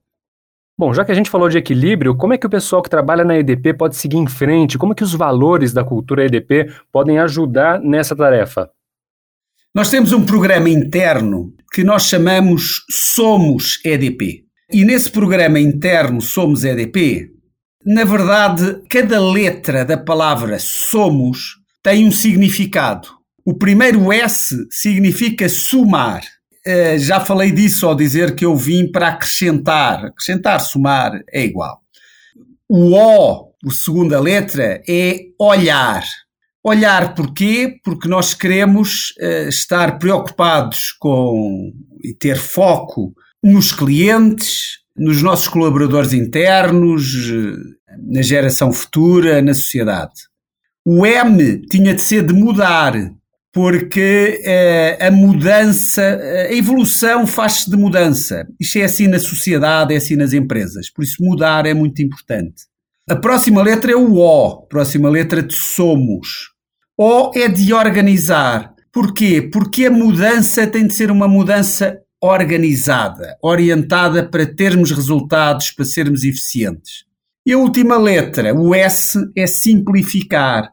Bom, 0.77 0.93
já 0.95 1.05
que 1.05 1.12
a 1.12 1.15
gente 1.15 1.29
falou 1.29 1.48
de 1.48 1.60
equilíbrio, 1.60 2.15
como 2.15 2.33
é 2.33 2.39
que 2.39 2.48
o 2.48 2.50
pessoal 2.50 2.81
que 2.81 2.89
trabalha 2.89 3.24
na 3.24 3.38
EDP 3.38 3.75
pode 3.75 3.95
seguir 3.95 4.17
em 4.17 4.25
frente? 4.25 4.79
Como 4.79 4.93
é 4.93 4.95
que 4.95 5.03
os 5.03 5.13
valores 5.13 5.74
da 5.74 5.83
cultura 5.83 6.25
EDP 6.25 6.74
podem 6.91 7.19
ajudar 7.19 7.79
nessa 7.79 8.15
tarefa? 8.15 8.67
Nós 9.75 9.91
temos 9.91 10.12
um 10.12 10.25
programa 10.25 10.69
interno 10.69 11.53
que 11.71 11.83
nós 11.83 12.05
chamamos 12.05 12.83
Somos 12.89 13.79
EDP. 13.86 14.45
E 14.74 14.86
nesse 14.86 15.12
programa 15.12 15.60
interno 15.60 16.22
Somos 16.22 16.63
EDP, 16.63 17.30
na 17.86 18.06
verdade, 18.06 18.82
cada 18.90 19.20
letra 19.20 19.84
da 19.84 19.98
palavra 19.98 20.58
somos 20.60 21.58
tem 21.84 22.08
um 22.08 22.12
significado. 22.12 23.10
O 23.44 23.54
primeiro 23.54 24.13
S 24.13 24.56
significa 24.70 25.50
somar. 25.50 26.24
Uh, 26.66 26.98
já 27.00 27.20
falei 27.20 27.51
disso 27.51 27.88
ao 27.88 27.96
dizer 27.96 28.36
que 28.36 28.46
eu 28.46 28.56
vim 28.56 28.90
para 28.90 29.10
acrescentar. 29.10 30.06
Acrescentar, 30.06 30.62
somar 30.62 31.20
é 31.34 31.44
igual. 31.44 31.82
O 32.70 32.96
O, 32.96 33.51
a 33.68 33.72
segunda 33.72 34.20
letra, 34.20 34.82
é 34.88 35.22
olhar. 35.40 36.04
Olhar 36.63 37.16
porquê? 37.16 37.80
Porque 37.84 38.08
nós 38.08 38.36
queremos 38.36 39.12
uh, 39.20 39.50
estar 39.50 39.98
preocupados 39.98 40.96
com 41.00 41.74
e 42.04 42.13
ter 42.13 42.38
foco 42.38 43.13
nos 43.43 43.71
clientes, 43.71 44.79
nos 44.95 45.21
nossos 45.21 45.48
colaboradores 45.48 46.13
internos, 46.13 47.29
uh, 47.29 47.57
na 48.12 48.21
geração 48.21 48.71
futura, 48.71 49.41
na 49.41 49.53
sociedade. 49.53 50.13
O 50.86 51.05
M 51.05 51.62
tinha 51.67 51.93
de 51.93 52.01
ser 52.01 52.25
de 52.25 52.33
mudar, 52.33 52.93
porque 53.53 54.41
uh, 54.43 55.05
a 55.07 55.12
mudança, 55.12 56.01
a 56.01 56.53
evolução 56.53 57.27
faz-se 57.27 57.69
de 57.69 57.77
mudança. 57.77 58.48
Isto 58.60 58.79
é 58.79 58.83
assim 58.83 59.07
na 59.07 59.19
sociedade, 59.19 59.93
é 59.93 59.98
assim 59.98 60.15
nas 60.15 60.33
empresas. 60.33 60.89
Por 60.89 61.03
isso, 61.03 61.24
mudar 61.24 61.65
é 61.65 61.74
muito 61.74 62.01
importante. 62.01 62.63
A 63.10 63.15
próxima 63.15 63.62
letra 63.62 63.91
é 63.91 63.95
o 63.95 64.15
O, 64.15 64.62
próxima 64.67 65.10
letra 65.10 65.41
de 65.41 65.53
somos 65.53 66.51
ou 66.98 67.31
é 67.36 67.48
de 67.48 67.74
organizar. 67.74 68.74
Porquê? 68.93 69.41
Porque 69.41 69.88
a 69.88 69.91
mudança 69.91 70.67
tem 70.67 70.86
de 70.86 70.93
ser 70.93 71.10
uma 71.10 71.27
mudança 71.27 71.98
organizada, 72.22 73.38
orientada 73.42 74.24
para 74.24 74.46
termos 74.46 74.92
resultados, 74.92 75.72
para 75.72 75.86
sermos 75.86 76.24
eficientes. 76.24 77.06
E 77.46 77.54
a 77.54 77.58
última 77.58 77.98
letra, 77.98 78.54
o 78.54 78.75
S, 78.75 79.18
é 79.36 79.48
simplificar, 79.48 80.72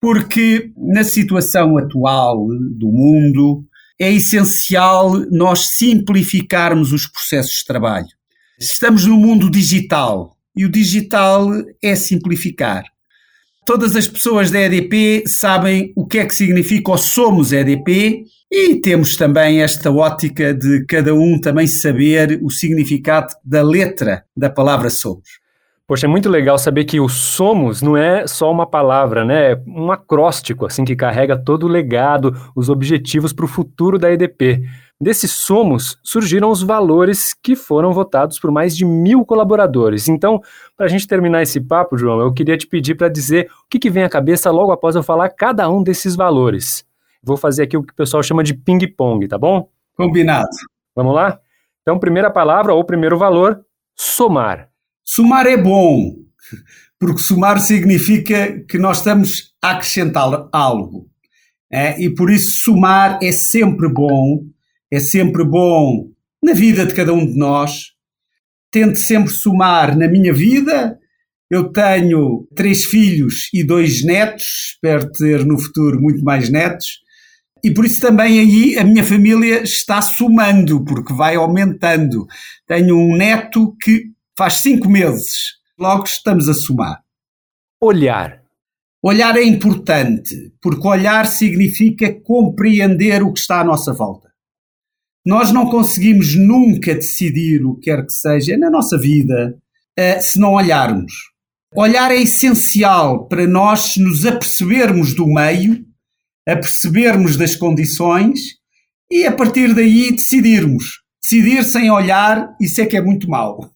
porque 0.00 0.72
na 0.76 1.04
situação 1.04 1.76
atual 1.76 2.46
do 2.48 2.88
mundo 2.88 3.64
é 3.98 4.10
essencial 4.10 5.12
nós 5.30 5.68
simplificarmos 5.68 6.92
os 6.92 7.06
processos 7.06 7.58
de 7.58 7.64
trabalho. 7.66 8.08
Estamos 8.58 9.04
no 9.04 9.16
mundo 9.16 9.50
digital 9.50 10.34
e 10.56 10.64
o 10.64 10.70
digital 10.70 11.50
é 11.82 11.94
simplificar 11.94 12.84
todas 13.66 13.96
as 13.96 14.06
pessoas 14.06 14.50
da 14.50 14.60
EDP 14.60 15.24
sabem 15.26 15.92
o 15.96 16.06
que 16.06 16.18
é 16.18 16.24
que 16.24 16.34
significa 16.34 16.92
o 16.92 16.96
somos 16.96 17.52
EDP 17.52 18.24
e 18.50 18.80
temos 18.80 19.16
também 19.16 19.60
esta 19.60 19.90
ótica 19.90 20.54
de 20.54 20.84
cada 20.86 21.14
um 21.14 21.40
também 21.40 21.66
saber 21.66 22.38
o 22.42 22.50
significado 22.50 23.34
da 23.44 23.62
letra 23.62 24.24
da 24.36 24.48
palavra 24.48 24.88
somos. 24.88 25.44
Poxa, 25.88 26.06
é 26.06 26.08
muito 26.08 26.28
legal 26.28 26.58
saber 26.58 26.84
que 26.84 26.98
o 26.98 27.08
somos 27.08 27.80
não 27.80 27.96
é 27.96 28.26
só 28.26 28.50
uma 28.50 28.66
palavra, 28.66 29.24
né? 29.24 29.52
É 29.52 29.62
um 29.68 29.92
acróstico 29.92 30.66
assim 30.66 30.84
que 30.84 30.96
carrega 30.96 31.36
todo 31.36 31.64
o 31.64 31.68
legado, 31.68 32.36
os 32.56 32.68
objetivos 32.68 33.32
para 33.32 33.44
o 33.44 33.48
futuro 33.48 33.98
da 33.98 34.12
EDP. 34.12 34.62
Desses 35.00 35.30
somos 35.32 35.98
surgiram 36.02 36.50
os 36.50 36.62
valores 36.62 37.34
que 37.34 37.54
foram 37.54 37.92
votados 37.92 38.38
por 38.38 38.50
mais 38.50 38.76
de 38.76 38.84
mil 38.84 39.24
colaboradores. 39.24 40.08
Então, 40.08 40.40
para 40.76 40.86
a 40.86 40.88
gente 40.88 41.06
terminar 41.06 41.42
esse 41.42 41.60
papo, 41.60 41.98
João, 41.98 42.20
eu 42.20 42.32
queria 42.32 42.56
te 42.56 42.66
pedir 42.66 42.94
para 42.94 43.08
dizer 43.08 43.48
o 43.64 43.68
que, 43.68 43.78
que 43.78 43.90
vem 43.90 44.04
à 44.04 44.08
cabeça 44.08 44.50
logo 44.50 44.72
após 44.72 44.96
eu 44.96 45.02
falar 45.02 45.28
cada 45.30 45.68
um 45.68 45.82
desses 45.82 46.16
valores. 46.16 46.85
Vou 47.26 47.36
fazer 47.36 47.64
aqui 47.64 47.76
o 47.76 47.82
que 47.82 47.92
o 47.92 47.96
pessoal 47.96 48.22
chama 48.22 48.44
de 48.44 48.54
ping-pong, 48.54 49.26
tá 49.26 49.36
bom? 49.36 49.68
Combinado. 49.96 50.48
Vamos 50.94 51.14
lá? 51.14 51.38
Então, 51.82 51.98
primeira 51.98 52.30
palavra 52.30 52.72
ou 52.72 52.84
primeiro 52.84 53.18
valor, 53.18 53.64
somar. 53.94 54.68
Somar 55.04 55.46
é 55.46 55.56
bom, 55.56 56.14
porque 56.98 57.18
somar 57.18 57.58
significa 57.60 58.60
que 58.68 58.78
nós 58.78 58.98
estamos 58.98 59.54
a 59.62 59.72
acrescentar 59.72 60.48
algo. 60.52 61.08
É? 61.70 62.00
E 62.00 62.14
por 62.14 62.30
isso, 62.30 62.62
somar 62.62 63.18
é 63.22 63.32
sempre 63.32 63.88
bom 63.88 64.44
é 64.90 65.00
sempre 65.00 65.44
bom 65.44 66.10
na 66.42 66.52
vida 66.52 66.86
de 66.86 66.94
cada 66.94 67.12
um 67.12 67.26
de 67.26 67.36
nós. 67.36 67.92
Tento 68.70 68.96
sempre 68.98 69.30
somar 69.30 69.96
na 69.96 70.08
minha 70.08 70.32
vida 70.32 70.98
Eu 71.48 71.70
tenho 71.72 72.48
três 72.56 72.84
filhos 72.84 73.48
e 73.54 73.62
dois 73.62 74.04
netos, 74.04 74.72
espero 74.72 75.10
ter 75.12 75.44
no 75.44 75.56
futuro 75.56 76.00
muito 76.00 76.24
mais 76.24 76.50
netos. 76.50 77.00
E 77.64 77.72
por 77.72 77.84
isso 77.84 78.00
também 78.00 78.38
aí 78.38 78.78
a 78.78 78.84
minha 78.84 79.04
família 79.04 79.62
está 79.62 80.00
somando, 80.00 80.84
porque 80.84 81.12
vai 81.12 81.36
aumentando. 81.36 82.26
Tenho 82.66 82.96
um 82.96 83.16
neto 83.16 83.74
que 83.80 84.12
faz 84.36 84.54
cinco 84.54 84.88
meses, 84.88 85.54
logo 85.78 86.04
estamos 86.04 86.48
a 86.48 86.54
somar. 86.54 87.02
Olhar. 87.80 88.42
Olhar 89.02 89.36
é 89.36 89.42
importante, 89.42 90.52
porque 90.60 90.86
olhar 90.86 91.26
significa 91.26 92.12
compreender 92.22 93.22
o 93.22 93.32
que 93.32 93.40
está 93.40 93.60
à 93.60 93.64
nossa 93.64 93.92
volta. 93.92 94.30
Nós 95.24 95.52
não 95.52 95.68
conseguimos 95.68 96.36
nunca 96.36 96.94
decidir 96.94 97.64
o 97.64 97.74
que 97.74 97.90
quer 97.90 98.06
que 98.06 98.12
seja 98.12 98.56
na 98.56 98.70
nossa 98.70 98.98
vida 98.98 99.56
eh, 99.96 100.20
se 100.20 100.38
não 100.38 100.54
olharmos. 100.54 101.12
Olhar 101.74 102.10
é 102.10 102.16
essencial 102.16 103.26
para 103.26 103.46
nós 103.46 103.96
nos 103.96 104.24
apercebermos 104.24 105.14
do 105.14 105.26
meio, 105.26 105.84
apercebermos 106.46 107.36
das 107.36 107.56
condições 107.56 108.40
e 109.10 109.26
a 109.26 109.32
partir 109.32 109.74
daí 109.74 110.12
decidirmos. 110.12 111.02
Decidir 111.22 111.64
sem 111.64 111.90
olhar, 111.90 112.54
isso 112.60 112.80
é 112.80 112.86
que 112.86 112.96
é 112.96 113.02
muito 113.02 113.28
mau. 113.28 113.70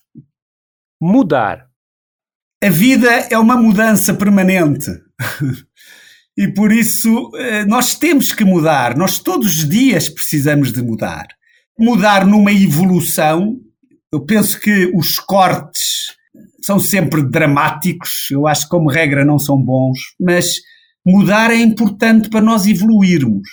Mudar. 1.00 1.66
A 2.62 2.68
vida 2.68 3.08
é 3.30 3.38
uma 3.38 3.56
mudança 3.56 4.14
permanente. 4.14 4.90
e 6.36 6.48
por 6.48 6.70
isso 6.70 7.30
eh, 7.36 7.64
nós 7.64 7.96
temos 7.96 8.32
que 8.32 8.44
mudar. 8.44 8.96
Nós 8.96 9.18
todos 9.18 9.46
os 9.46 9.68
dias 9.68 10.08
precisamos 10.08 10.72
de 10.72 10.82
mudar. 10.82 11.26
Mudar 11.78 12.26
numa 12.26 12.52
evolução. 12.52 13.58
Eu 14.12 14.24
penso 14.24 14.60
que 14.60 14.90
os 14.94 15.18
cortes 15.18 16.14
são 16.62 16.78
sempre 16.78 17.22
dramáticos, 17.22 18.28
eu 18.30 18.46
acho 18.46 18.64
que 18.64 18.68
como 18.68 18.90
regra 18.90 19.24
não 19.24 19.38
são 19.38 19.56
bons, 19.56 19.98
mas 20.20 20.56
mudar 21.10 21.50
é 21.50 21.56
importante 21.56 22.28
para 22.28 22.40
nós 22.40 22.66
evoluirmos. 22.66 23.48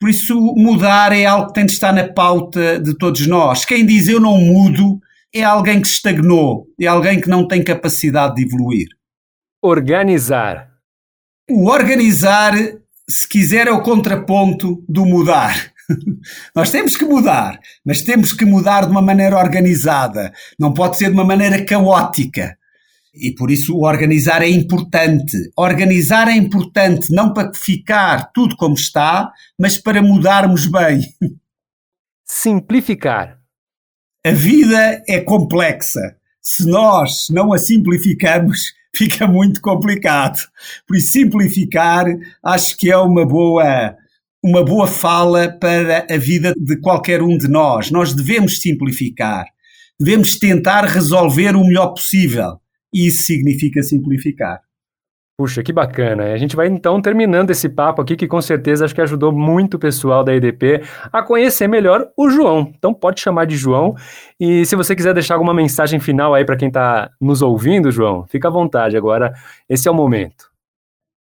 Por 0.00 0.10
isso, 0.10 0.34
mudar 0.56 1.12
é 1.12 1.24
algo 1.24 1.48
que 1.48 1.54
tem 1.54 1.66
de 1.66 1.72
estar 1.72 1.92
na 1.92 2.06
pauta 2.06 2.78
de 2.78 2.96
todos 2.96 3.26
nós. 3.26 3.64
Quem 3.64 3.86
diz 3.86 4.08
eu 4.08 4.20
não 4.20 4.38
mudo 4.38 5.00
é 5.34 5.42
alguém 5.42 5.80
que 5.80 5.88
estagnou, 5.88 6.66
é 6.80 6.86
alguém 6.86 7.20
que 7.20 7.28
não 7.28 7.48
tem 7.48 7.62
capacidade 7.62 8.36
de 8.36 8.44
evoluir. 8.44 8.88
Organizar. 9.62 10.68
O 11.50 11.68
organizar, 11.68 12.54
se 13.08 13.28
quiser, 13.28 13.66
é 13.66 13.72
o 13.72 13.82
contraponto 13.82 14.84
do 14.88 15.04
mudar. 15.04 15.72
Nós 16.54 16.70
temos 16.70 16.96
que 16.96 17.04
mudar, 17.04 17.58
mas 17.84 18.02
temos 18.02 18.32
que 18.32 18.44
mudar 18.44 18.82
de 18.82 18.90
uma 18.90 19.02
maneira 19.02 19.36
organizada, 19.36 20.32
não 20.58 20.72
pode 20.72 20.96
ser 20.96 21.06
de 21.06 21.14
uma 21.14 21.24
maneira 21.24 21.64
caótica. 21.64 22.56
E 23.14 23.32
por 23.32 23.50
isso 23.50 23.76
o 23.76 23.84
organizar 23.86 24.42
é 24.42 24.48
importante. 24.48 25.36
Organizar 25.56 26.28
é 26.28 26.36
importante 26.36 27.12
não 27.12 27.32
para 27.32 27.52
ficar 27.54 28.32
tudo 28.32 28.56
como 28.56 28.74
está, 28.74 29.32
mas 29.58 29.78
para 29.78 30.02
mudarmos 30.02 30.66
bem. 30.66 31.00
Simplificar. 32.24 33.38
A 34.26 34.32
vida 34.32 35.02
é 35.08 35.20
complexa. 35.20 36.16
Se 36.40 36.66
nós 36.66 37.28
não 37.30 37.52
a 37.52 37.58
simplificamos, 37.58 38.72
fica 38.94 39.26
muito 39.26 39.60
complicado. 39.60 40.40
Por 40.86 40.96
isso, 40.96 41.12
simplificar 41.12 42.06
acho 42.42 42.76
que 42.76 42.90
é 42.90 42.96
uma 42.96 43.24
boa 43.26 43.96
uma 44.42 44.62
boa 44.62 44.86
fala 44.86 45.48
para 45.48 46.06
a 46.10 46.18
vida 46.18 46.52
de 46.54 46.76
qualquer 46.76 47.22
um 47.22 47.38
de 47.38 47.48
nós. 47.48 47.90
Nós 47.90 48.12
devemos 48.12 48.60
simplificar, 48.60 49.46
devemos 49.98 50.36
tentar 50.36 50.84
resolver 50.84 51.56
o 51.56 51.64
melhor 51.64 51.94
possível. 51.94 52.60
Isso 52.94 53.24
significa 53.24 53.82
simplificar. 53.82 54.60
Puxa, 55.36 55.64
que 55.64 55.72
bacana. 55.72 56.32
A 56.32 56.36
gente 56.36 56.54
vai 56.54 56.68
então 56.68 57.02
terminando 57.02 57.50
esse 57.50 57.68
papo 57.68 58.00
aqui, 58.00 58.14
que 58.14 58.28
com 58.28 58.40
certeza 58.40 58.84
acho 58.84 58.94
que 58.94 59.00
ajudou 59.00 59.32
muito 59.32 59.74
o 59.74 59.80
pessoal 59.80 60.22
da 60.22 60.32
EDP 60.32 60.80
a 61.12 61.22
conhecer 61.24 61.66
melhor 61.66 62.08
o 62.16 62.30
João. 62.30 62.72
Então 62.78 62.94
pode 62.94 63.20
chamar 63.20 63.44
de 63.44 63.56
João. 63.56 63.96
E 64.38 64.64
se 64.64 64.76
você 64.76 64.94
quiser 64.94 65.12
deixar 65.12 65.34
alguma 65.34 65.52
mensagem 65.52 65.98
final 65.98 66.34
aí 66.34 66.44
para 66.44 66.56
quem 66.56 66.68
está 66.68 67.10
nos 67.20 67.42
ouvindo, 67.42 67.90
João, 67.90 68.24
fica 68.28 68.46
à 68.46 68.50
vontade 68.50 68.96
agora. 68.96 69.32
Esse 69.68 69.88
é 69.88 69.90
o 69.90 69.94
momento. 69.94 70.52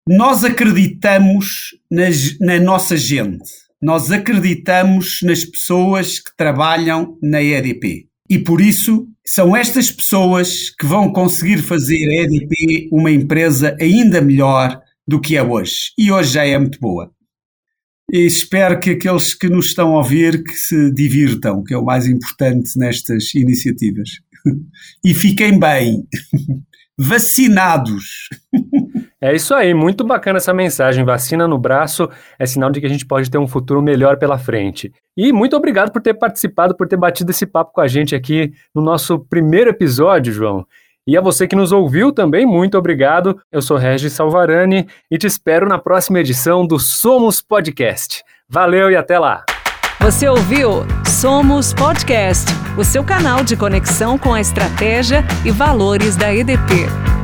Nós 0.08 0.42
acreditamos 0.42 1.78
nas, 1.88 2.36
na 2.40 2.58
nossa 2.58 2.96
gente, 2.96 3.48
nós 3.80 4.10
acreditamos 4.10 5.20
nas 5.22 5.44
pessoas 5.44 6.18
que 6.18 6.36
trabalham 6.36 7.16
na 7.22 7.40
EDP. 7.40 8.08
E 8.28 8.38
por 8.40 8.60
isso 8.60 9.06
são 9.32 9.54
estas 9.54 9.92
pessoas 9.92 10.70
que 10.70 10.84
vão 10.84 11.12
conseguir 11.12 11.58
fazer 11.58 12.08
a 12.08 12.24
EDP 12.24 12.88
uma 12.90 13.12
empresa 13.12 13.76
ainda 13.80 14.20
melhor 14.20 14.82
do 15.06 15.20
que 15.20 15.36
é 15.36 15.42
hoje. 15.42 15.92
E 15.96 16.10
hoje 16.10 16.32
já 16.32 16.44
é 16.44 16.58
muito 16.58 16.80
boa. 16.80 17.12
E 18.12 18.26
espero 18.26 18.80
que 18.80 18.90
aqueles 18.90 19.32
que 19.32 19.48
nos 19.48 19.66
estão 19.66 19.94
a 19.94 19.98
ouvir 19.98 20.42
que 20.42 20.54
se 20.54 20.92
divirtam, 20.92 21.62
que 21.62 21.72
é 21.72 21.78
o 21.78 21.84
mais 21.84 22.08
importante 22.08 22.76
nestas 22.76 23.32
iniciativas. 23.34 24.08
E 25.04 25.12
fiquem 25.14 25.60
bem, 25.60 26.02
vacinados. 26.98 28.30
É 29.22 29.34
isso 29.34 29.54
aí, 29.54 29.74
muito 29.74 30.02
bacana 30.02 30.38
essa 30.38 30.54
mensagem. 30.54 31.04
Vacina 31.04 31.46
no 31.46 31.58
braço 31.58 32.08
é 32.38 32.46
sinal 32.46 32.70
de 32.70 32.80
que 32.80 32.86
a 32.86 32.88
gente 32.88 33.04
pode 33.04 33.30
ter 33.30 33.36
um 33.36 33.46
futuro 33.46 33.82
melhor 33.82 34.16
pela 34.16 34.38
frente. 34.38 34.90
E 35.14 35.30
muito 35.30 35.54
obrigado 35.54 35.92
por 35.92 36.00
ter 36.00 36.14
participado, 36.14 36.74
por 36.74 36.88
ter 36.88 36.96
batido 36.96 37.30
esse 37.30 37.44
papo 37.44 37.72
com 37.74 37.82
a 37.82 37.88
gente 37.88 38.14
aqui 38.14 38.52
no 38.74 38.80
nosso 38.80 39.18
primeiro 39.18 39.68
episódio, 39.68 40.32
João. 40.32 40.66
E 41.06 41.18
a 41.18 41.20
você 41.20 41.46
que 41.46 41.56
nos 41.56 41.70
ouviu 41.70 42.12
também, 42.12 42.46
muito 42.46 42.78
obrigado. 42.78 43.38
Eu 43.52 43.60
sou 43.60 43.76
Regis 43.76 44.12
Salvarani 44.14 44.86
e 45.10 45.18
te 45.18 45.26
espero 45.26 45.68
na 45.68 45.78
próxima 45.78 46.20
edição 46.20 46.66
do 46.66 46.78
Somos 46.78 47.42
Podcast. 47.42 48.22
Valeu 48.48 48.90
e 48.90 48.96
até 48.96 49.18
lá! 49.18 49.44
Você 50.00 50.26
ouviu 50.26 50.86
Somos 51.06 51.74
Podcast, 51.74 52.50
o 52.78 52.82
seu 52.82 53.04
canal 53.04 53.44
de 53.44 53.54
conexão 53.54 54.16
com 54.16 54.32
a 54.32 54.40
estratégia 54.40 55.22
e 55.44 55.50
valores 55.50 56.16
da 56.16 56.34
EDP. 56.34 57.19